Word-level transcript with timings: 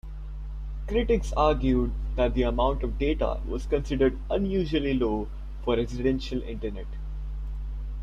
Critics 0.87 1.31
argued 1.37 1.91
that 2.15 2.33
the 2.33 2.41
amount 2.41 2.81
of 2.81 2.97
data 2.97 3.39
was 3.47 3.67
considered 3.67 4.17
unusually 4.31 4.95
low 4.95 5.27
for 5.63 5.75
residential 5.75 6.41
internet. 6.41 6.87